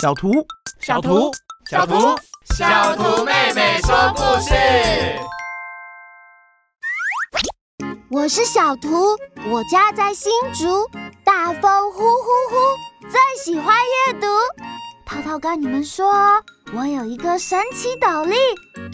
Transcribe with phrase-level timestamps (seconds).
[0.00, 0.46] 小图，
[0.78, 1.32] 小图，
[1.68, 2.16] 小图，
[2.56, 4.54] 小图妹妹说故事。
[8.08, 9.18] 我是小图，
[9.50, 10.88] 我家在新竹，
[11.24, 13.74] 大风呼呼呼，最喜欢
[14.06, 14.26] 阅读。
[15.04, 16.14] 涛涛跟你们说，
[16.76, 18.36] 我有一个神奇斗笠，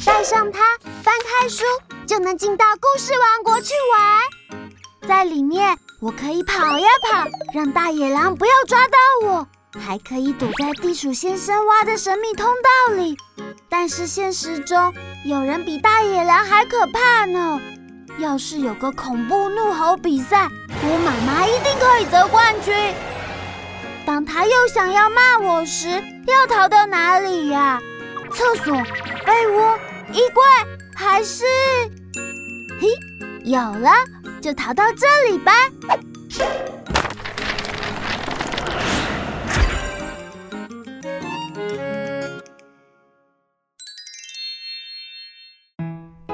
[0.07, 1.65] 带上它，翻开书
[2.07, 5.07] 就能进到故事王国去玩。
[5.07, 9.47] 在里面，我可以跑呀跑，让大野狼不要抓到我。
[9.81, 13.17] 还可以躲在地鼠先生挖的神秘通道里，
[13.69, 14.93] 但是现实中
[15.25, 17.61] 有人比大野狼还可怕呢。
[18.19, 20.49] 要是有个恐怖怒吼比赛，
[20.83, 22.73] 我妈妈一定可以得冠军。
[24.07, 25.89] 当她又想要骂我时，
[26.27, 27.81] 要逃到哪里呀？
[28.31, 28.73] 厕所、
[29.25, 29.79] 被窝、
[30.13, 30.45] 衣柜，
[30.95, 31.45] 还是……
[32.81, 32.89] 嘿，
[33.45, 33.91] 有了，
[34.41, 35.53] 就逃到这里吧。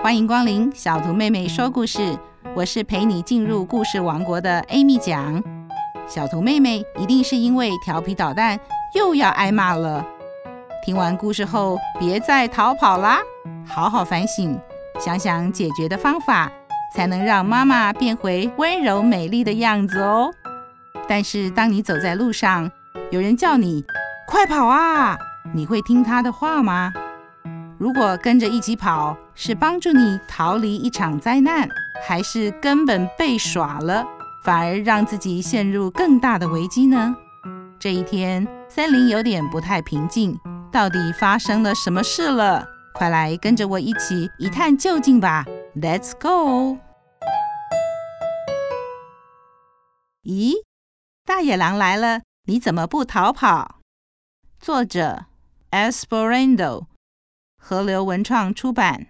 [0.02, 2.18] 欢迎光临小图妹妹说故事，
[2.54, 5.42] 我是陪你进入故事王国的 Amy 讲。
[6.08, 8.58] 小图妹妹一定是因为调皮捣蛋
[8.94, 10.02] 又要挨骂了。
[10.86, 13.18] 听完故事后，别再逃跑啦，
[13.66, 14.58] 好好反省，
[14.98, 16.50] 想想解决的方法，
[16.94, 20.30] 才能让妈妈变回温柔美丽的样子哦。
[21.06, 22.70] 但是当你走在路上，
[23.10, 23.84] 有人叫你
[24.26, 25.18] 快跑啊，
[25.52, 26.90] 你会听他的话吗？
[27.80, 31.66] 如果跟着一起跑，是帮助你逃离一场灾难，
[32.06, 34.04] 还是根本被耍了，
[34.44, 37.16] 反而让自己陷入更大的危机呢？
[37.78, 40.38] 这一天，森林有点不太平静，
[40.70, 42.68] 到底发生了什么事了？
[42.92, 46.76] 快来跟着我一起一探究竟吧！Let's go！
[50.22, 50.52] 咦，
[51.24, 53.76] 大野狼来了，你怎么不逃跑？
[54.60, 55.24] 作者
[55.70, 56.89] ：Esperando。
[57.60, 59.06] 河流文创出版。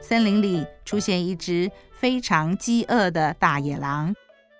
[0.00, 4.14] 森林里出现一只非常饥饿的大野狼，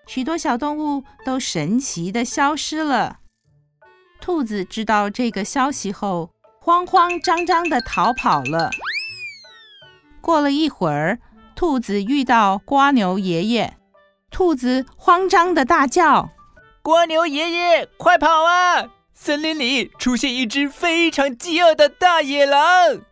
[0.07, 3.19] 许多小动物都神奇的消失了。
[4.21, 6.31] 兔子知道这个消息后，
[6.61, 8.71] 慌慌张张地逃跑了。
[10.21, 11.19] 过了一会儿，
[11.55, 13.77] 兔子遇到瓜牛爷爷，
[14.31, 16.31] 兔子慌张地大叫
[16.85, 18.89] ：“蜗牛爷爷，快跑啊！”
[19.25, 23.03] 森林里出现一只非常饥饿的大野狼，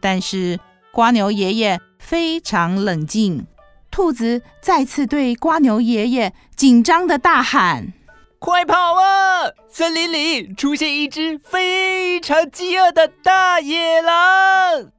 [0.00, 0.58] 但是
[0.90, 3.46] 瓜牛爷爷非常冷静。
[3.90, 7.92] 兔子再次对瓜牛爷爷紧张的大喊
[8.40, 9.50] ：“快跑啊！
[9.68, 14.90] 森林里出现一只非常饥饿的大野狼。”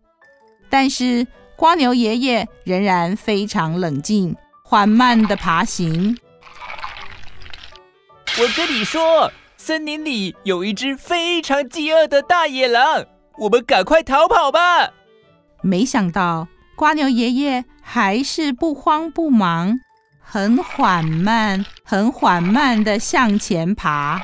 [0.69, 1.25] 但是
[1.55, 6.15] 瓜牛爷爷仍然非常冷静，缓慢的爬行。
[8.39, 9.31] 我跟你说。
[9.59, 13.05] 森林里有一只非常饥饿的大野狼，
[13.39, 14.93] 我们赶快逃跑吧！
[15.63, 19.79] 没想到瓜牛爷爷还是不慌不忙，
[20.19, 24.23] 很缓慢、很缓慢地向前爬。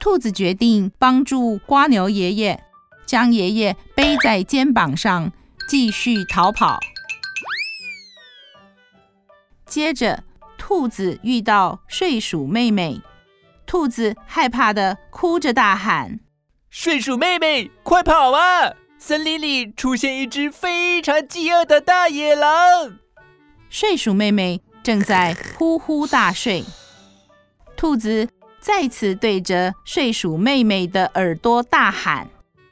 [0.00, 2.60] 兔子决定帮助瓜牛爷爷，
[3.06, 5.32] 将爷爷背在肩膀上，
[5.68, 6.80] 继续逃跑。
[9.64, 10.24] 接着，
[10.58, 13.00] 兔子遇到睡鼠妹妹。
[13.68, 16.20] 兔子害怕的哭着大喊
[16.70, 18.72] ：“睡鼠妹妹，快跑啊！
[18.98, 22.98] 森林里出现一只非常饥饿的大野狼。”
[23.68, 26.64] 睡鼠妹妹正在呼呼大睡。
[27.76, 32.30] 兔子再次对着睡鼠妹妹的耳朵大喊：“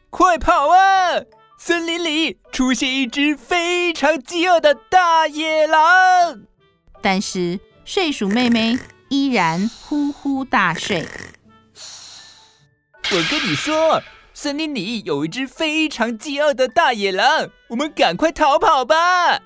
[0.08, 1.20] 快跑啊！
[1.58, 6.40] 森林里出现一只非常饥饿的大野狼。”
[7.02, 8.78] 但是睡鼠妹妹。
[9.08, 11.06] 依然呼呼大睡。
[13.12, 14.02] 我跟你说，
[14.34, 19.40] 森林里有一只非常饥饿的大野狼，我们赶快逃跑吧！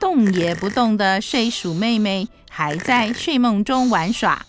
[0.00, 4.44] 动也不动的睡鼠妹妹还在睡梦中玩耍。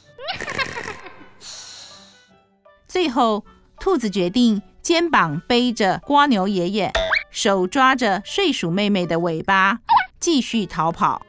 [2.88, 3.46] 最后，
[3.80, 6.92] 兔子决定肩膀背着瓜牛爷爷，
[7.30, 9.80] 手抓着睡鼠妹妹的尾巴，
[10.20, 11.26] 继续逃跑。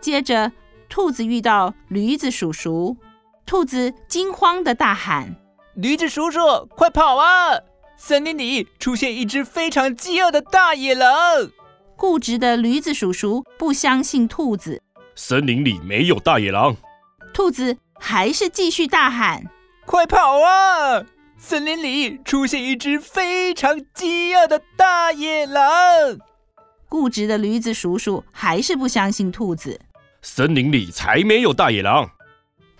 [0.00, 0.52] 接着，
[0.88, 2.96] 兔子遇到驴子叔叔，
[3.44, 5.34] 兔子惊慌的大喊
[5.74, 6.40] ：“驴子叔叔，
[6.76, 7.58] 快跑啊！
[7.96, 11.08] 森林里出现一只非常饥饿的大野狼。”
[11.96, 14.80] 固执的驴子叔叔不相信兔子
[15.16, 16.76] ：“森林里没有大野狼。”
[17.34, 19.44] 兔子还是继续大喊
[19.84, 21.04] ：“快跑啊！
[21.36, 25.64] 森林里出现一只非常饥饿的大野狼。”
[26.88, 29.78] 固执的驴子叔叔还是不相信兔子。
[30.30, 32.10] 森林里才没有大野狼。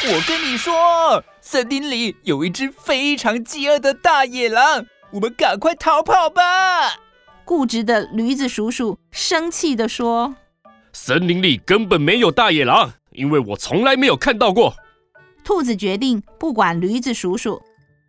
[0.04, 6.42] 我跟你说，森林里有一只非常饥饿的大野狼，我们赶快逃跑吧！
[7.46, 10.36] 固执的驴子叔叔生气地说
[10.92, 14.76] ：“森林里根本没有大野狼，因为我从来没有看到过。”
[15.42, 17.60] 兔子决定不管驴子叔叔，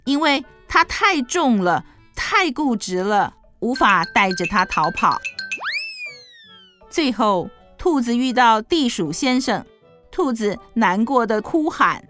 [0.03, 5.18] 因为他太重了，太固执了，无法带着他逃跑。
[6.89, 7.50] 最后，
[7.80, 9.66] 兔子遇到地鼠先生。
[10.12, 12.04] 兔子难过的哭喊：“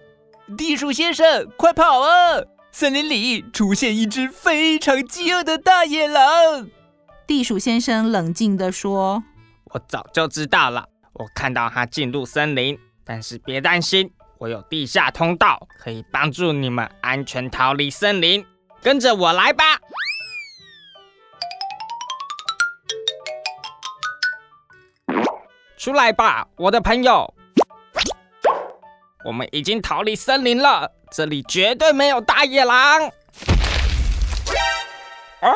[0.58, 2.42] 地鼠先生，快跑啊！
[2.72, 6.68] 森林里出现一只非常饥饿的大野狼。”
[7.28, 9.24] 地鼠先生冷静地说
[9.72, 18.44] ：“我早就知道了，我看到它进入森林，但是别担心，我有地下通道，可以帮助你们安全逃离森林。
[18.82, 19.64] 跟着我来吧！”
[25.80, 27.34] 出来吧，我的朋友。
[29.24, 33.08] 我们已经逃离森林了，这里绝对没有大野狼。
[35.40, 35.54] 啊！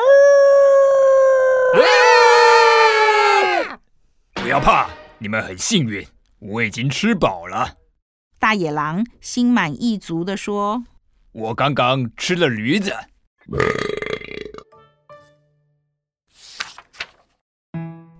[4.32, 4.88] 不要怕，
[5.18, 6.02] 你们很幸运，
[6.38, 7.74] 我已经吃饱了。
[8.38, 10.84] 大野狼心满意足地说
[11.32, 12.96] ：“我刚刚吃了驴子。”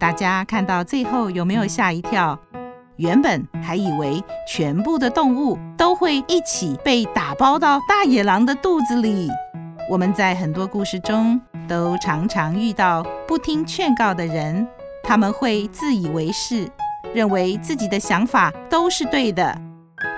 [0.04, 2.38] 大家看到最后有没有吓一跳？
[2.96, 9.30] 原本还以为全部的动物都会一起被打包到大野狼的肚子里。
[9.88, 14.68] 我们在很多故事中都常常遇到不听劝告的人，
[15.02, 16.68] 他们会自以为是，
[17.14, 19.58] 认为自己的想法都是对的。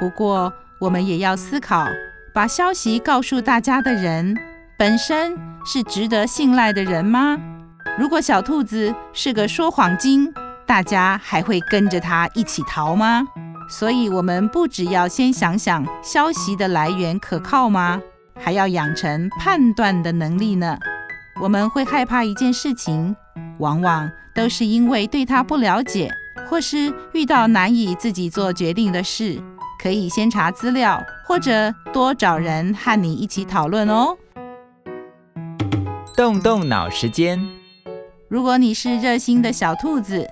[0.01, 1.87] 不过，我们也要思考，
[2.35, 4.37] 把消息告诉大家的人
[4.77, 7.39] 本身是值得信赖的人吗？
[7.99, 10.31] 如果小兔子是个说谎精，
[10.67, 13.23] 大家还会跟着它一起逃吗？
[13.71, 18.01] 所以，我们不只要先想想消息的来源可靠吗？
[18.39, 20.79] 还要养成判断的能力呢。
[21.41, 23.17] 我们会害怕一件事情，
[23.59, 26.11] 往往都是因为对它不了解，
[26.51, 29.41] 或是遇到难以自己做决定的事。
[29.83, 34.17] 可以先查资料，或者多找人和你一起讨论哦。
[36.17, 37.39] 动动脑时间，
[38.29, 40.27] 如果你是热心的小兔子。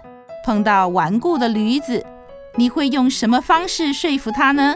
[0.44, 2.04] 碰到顽固的驴子，
[2.56, 4.74] 你会用什么方式说服他呢？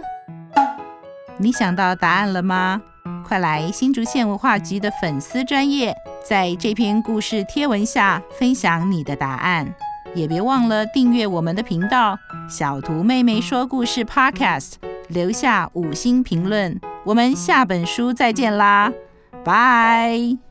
[1.36, 2.80] 你想到答案了吗？
[3.22, 5.94] 快来新竹县文化局的粉丝专业，
[6.26, 9.70] 在这篇故事贴文下分享你的答案，
[10.14, 12.18] 也别忘了订阅我们的频道
[12.48, 14.76] “小图妹妹说故事 Podcast”，
[15.08, 16.80] 留下五星评论。
[17.04, 18.90] 我们下本书再见啦，
[19.44, 20.47] 拜。